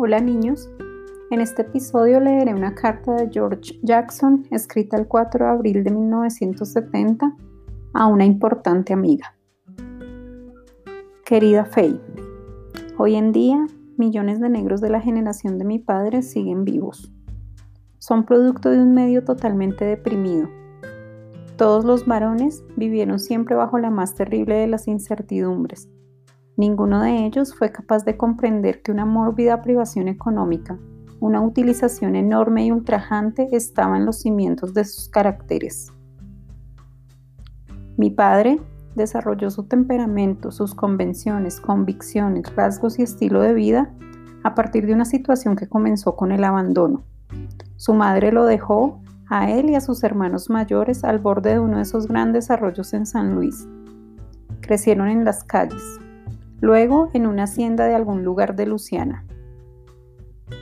[0.00, 0.70] Hola niños,
[1.32, 5.90] en este episodio leeré una carta de George Jackson escrita el 4 de abril de
[5.90, 7.34] 1970
[7.94, 9.34] a una importante amiga.
[11.24, 12.00] Querida Faye,
[12.96, 17.12] hoy en día millones de negros de la generación de mi padre siguen vivos.
[17.98, 20.48] Son producto de un medio totalmente deprimido.
[21.56, 25.88] Todos los varones vivieron siempre bajo la más terrible de las incertidumbres
[26.58, 30.76] Ninguno de ellos fue capaz de comprender que una mórbida privación económica,
[31.20, 35.92] una utilización enorme y ultrajante estaba en los cimientos de sus caracteres.
[37.96, 38.60] Mi padre
[38.96, 43.94] desarrolló su temperamento, sus convenciones, convicciones, rasgos y estilo de vida
[44.42, 47.04] a partir de una situación que comenzó con el abandono.
[47.76, 51.76] Su madre lo dejó a él y a sus hermanos mayores al borde de uno
[51.76, 53.68] de esos grandes arroyos en San Luis.
[54.60, 56.00] Crecieron en las calles,
[56.60, 59.24] luego en una hacienda de algún lugar de Luciana.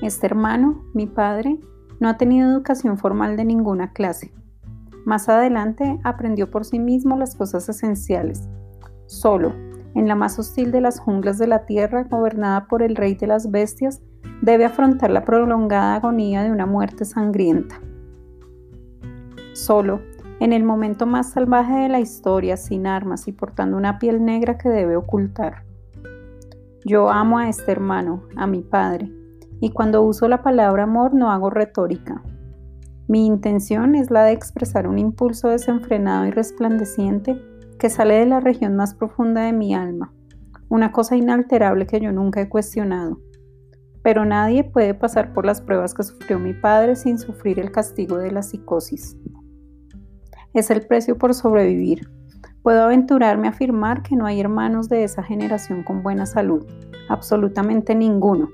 [0.00, 1.58] Este hermano, mi padre,
[2.00, 4.32] no ha tenido educación formal de ninguna clase.
[5.04, 8.48] Más adelante aprendió por sí mismo las cosas esenciales.
[9.06, 9.52] Solo,
[9.94, 13.26] en la más hostil de las junglas de la tierra, gobernada por el rey de
[13.26, 14.00] las bestias,
[14.40, 17.80] debe afrontar la prolongada agonía de una muerte sangrienta.
[19.52, 20.00] Solo,
[20.40, 24.58] en el momento más salvaje de la historia, sin armas y portando una piel negra
[24.58, 25.64] que debe ocultar.
[26.84, 29.08] Yo amo a este hermano, a mi padre,
[29.60, 32.22] y cuando uso la palabra amor no hago retórica.
[33.06, 37.40] Mi intención es la de expresar un impulso desenfrenado y resplandeciente
[37.78, 40.12] que sale de la región más profunda de mi alma,
[40.68, 43.20] una cosa inalterable que yo nunca he cuestionado.
[44.02, 48.18] Pero nadie puede pasar por las pruebas que sufrió mi padre sin sufrir el castigo
[48.18, 49.16] de la psicosis.
[50.52, 52.10] Es el precio por sobrevivir,
[52.62, 56.64] Puedo aventurarme a afirmar que no hay hermanos de esa generación con buena salud,
[57.08, 58.50] absolutamente ninguno.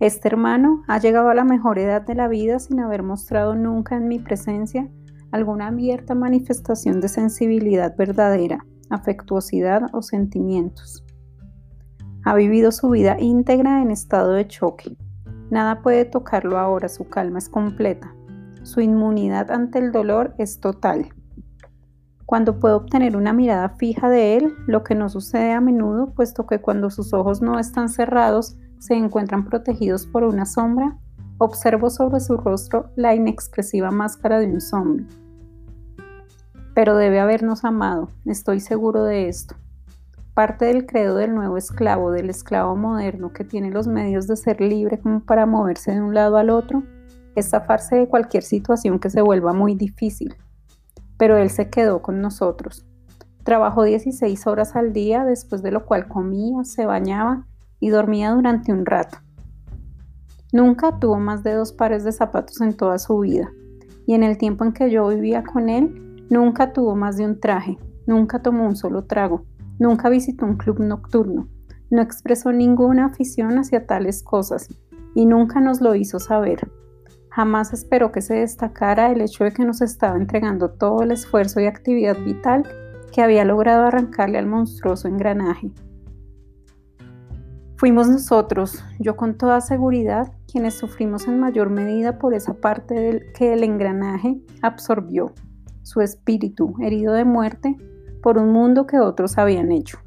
[0.00, 3.96] Este hermano ha llegado a la mejor edad de la vida sin haber mostrado nunca
[3.96, 4.88] en mi presencia
[5.30, 11.04] alguna abierta manifestación de sensibilidad verdadera, afectuosidad o sentimientos.
[12.24, 14.96] Ha vivido su vida íntegra en estado de choque.
[15.50, 18.14] Nada puede tocarlo ahora, su calma es completa.
[18.62, 21.10] Su inmunidad ante el dolor es total
[22.28, 26.46] cuando puedo obtener una mirada fija de él, lo que no sucede a menudo, puesto
[26.46, 30.98] que cuando sus ojos no están cerrados, se encuentran protegidos por una sombra,
[31.38, 35.06] observo sobre su rostro la inexpresiva máscara de un zombie.
[36.74, 39.54] Pero debe habernos amado, estoy seguro de esto.
[40.34, 44.60] Parte del credo del nuevo esclavo, del esclavo moderno que tiene los medios de ser
[44.60, 46.82] libre como para moverse de un lado al otro,
[47.36, 50.36] es zafarse de cualquier situación que se vuelva muy difícil
[51.18, 52.86] pero él se quedó con nosotros.
[53.44, 57.46] Trabajó 16 horas al día, después de lo cual comía, se bañaba
[57.80, 59.18] y dormía durante un rato.
[60.52, 63.50] Nunca tuvo más de dos pares de zapatos en toda su vida,
[64.06, 67.40] y en el tiempo en que yo vivía con él, nunca tuvo más de un
[67.40, 69.44] traje, nunca tomó un solo trago,
[69.78, 71.48] nunca visitó un club nocturno,
[71.90, 74.68] no expresó ninguna afición hacia tales cosas,
[75.14, 76.70] y nunca nos lo hizo saber.
[77.30, 81.60] Jamás esperó que se destacara el hecho de que nos estaba entregando todo el esfuerzo
[81.60, 82.64] y actividad vital
[83.12, 85.70] que había logrado arrancarle al monstruoso engranaje.
[87.76, 93.32] Fuimos nosotros, yo con toda seguridad, quienes sufrimos en mayor medida por esa parte del
[93.32, 95.32] que el engranaje absorbió,
[95.82, 97.76] su espíritu herido de muerte
[98.20, 99.98] por un mundo que otros habían hecho.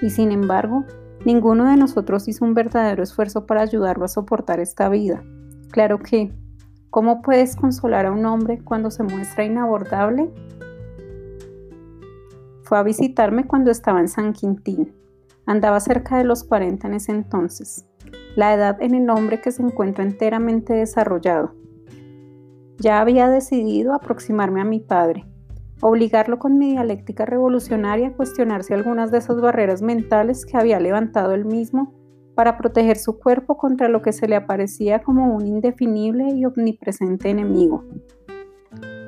[0.00, 0.86] Y sin embargo,
[1.26, 5.22] ninguno de nosotros hizo un verdadero esfuerzo para ayudarlo a soportar esta vida
[5.70, 6.32] Claro que,
[6.90, 10.28] ¿cómo puedes consolar a un hombre cuando se muestra inabordable?
[12.64, 14.92] Fue a visitarme cuando estaba en San Quintín.
[15.46, 17.86] Andaba cerca de los 40 en ese entonces,
[18.34, 21.54] la edad en el hombre que se encuentra enteramente desarrollado.
[22.78, 25.24] Ya había decidido aproximarme a mi padre,
[25.80, 31.32] obligarlo con mi dialéctica revolucionaria a cuestionarse algunas de esas barreras mentales que había levantado
[31.32, 31.99] él mismo
[32.40, 37.28] para proteger su cuerpo contra lo que se le aparecía como un indefinible y omnipresente
[37.28, 37.84] enemigo.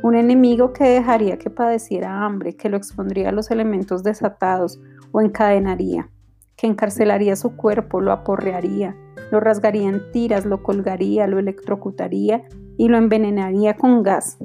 [0.02, 4.82] Un enemigo que dejaría que padeciera hambre, que lo expondría a los elementos desatados
[5.12, 6.10] o encadenaría,
[6.56, 8.94] que encarcelaría su cuerpo, lo aporrearía,
[9.30, 12.42] lo rasgaría en tiras, lo colgaría, lo electrocutaría
[12.76, 14.36] y lo envenenaría con gas.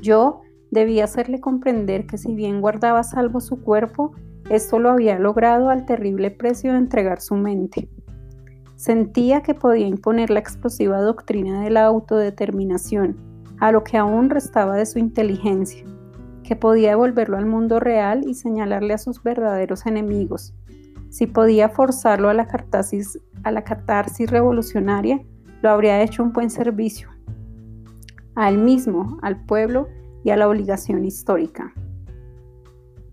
[0.00, 0.40] Yo
[0.70, 4.12] debía hacerle comprender que si bien guardaba salvo su cuerpo,
[4.50, 7.88] esto lo había logrado al terrible precio de entregar su mente.
[8.76, 13.16] Sentía que podía imponer la explosiva doctrina de la autodeterminación
[13.58, 15.84] a lo que aún restaba de su inteligencia,
[16.42, 20.54] que podía devolverlo al mundo real y señalarle a sus verdaderos enemigos,
[21.08, 23.18] Si podía forzarlo a la catarsis,
[24.30, 25.20] revolucionaria,
[25.62, 27.08] lo habría hecho un buen servicio
[28.36, 29.88] a él mismo, al pueblo
[30.22, 31.72] y a la obligación histórica.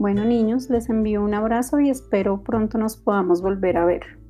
[0.04, 4.23] Bueno niños, les envío un abrazo y espero pronto nos podamos volver a ver.